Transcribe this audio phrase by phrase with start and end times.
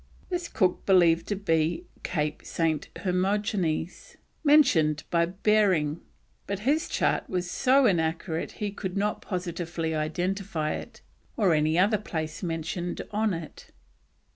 [0.31, 6.01] This Cook believed to be Cape Saint Hermogenes mentioned by Behring,
[6.47, 11.01] but his chart was so inaccurate he could not positively identify it,
[11.37, 13.67] or any other place mentioned on it.